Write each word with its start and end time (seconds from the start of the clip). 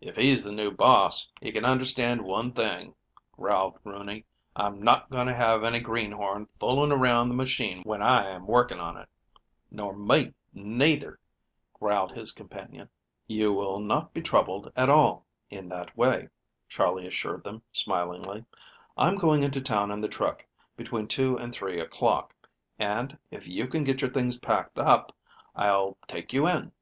"If 0.00 0.16
he's 0.16 0.42
the 0.42 0.50
new 0.50 0.72
boss, 0.72 1.30
he 1.40 1.52
can 1.52 1.62
just 1.62 1.70
understand 1.70 2.22
one 2.22 2.50
thing," 2.52 2.96
growled 3.30 3.78
Rooney, 3.84 4.24
"I'm 4.56 4.82
not 4.82 5.08
going 5.08 5.28
to 5.28 5.34
have 5.36 5.62
any 5.62 5.78
greenhorn 5.78 6.48
fooling 6.58 6.90
around 6.90 7.28
the 7.28 7.36
machine 7.36 7.84
when 7.84 8.02
I 8.02 8.28
am 8.28 8.44
working 8.48 8.80
on 8.80 8.96
it." 8.96 9.08
"Nor 9.70 9.94
me, 9.94 10.34
neither," 10.52 11.20
growled 11.74 12.10
his 12.10 12.32
companion. 12.32 12.88
"You 13.28 13.52
will 13.52 13.78
not 13.78 14.12
be 14.12 14.20
troubled 14.20 14.72
at 14.74 14.88
all 14.88 15.24
in 15.48 15.68
that 15.68 15.96
way," 15.96 16.28
Charley 16.68 17.06
assured 17.06 17.44
them 17.44 17.62
smilingly. 17.70 18.44
"I'm 18.98 19.16
going 19.16 19.44
into 19.44 19.60
town 19.60 19.92
in 19.92 20.00
the 20.00 20.08
truck 20.08 20.44
between 20.76 21.06
two 21.06 21.36
and 21.38 21.54
three 21.54 21.78
o'clock, 21.78 22.34
and, 22.80 23.16
if 23.30 23.46
you 23.46 23.68
can 23.68 23.84
get 23.84 24.00
your 24.00 24.10
things 24.10 24.38
packed 24.40 24.76
up, 24.80 25.14
I'll 25.54 25.96
take 26.08 26.32
you 26.32 26.48
in. 26.48 26.72